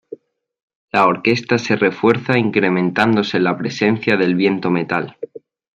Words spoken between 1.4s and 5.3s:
se refuerza, incrementándose la presencia del viento metal.